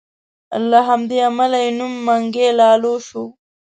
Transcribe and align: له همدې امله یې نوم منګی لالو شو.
له 0.69 0.79
همدې 0.89 1.17
امله 1.29 1.57
یې 1.63 1.71
نوم 1.79 1.93
منګی 2.05 2.47
لالو 2.59 2.93
شو. 3.07 3.23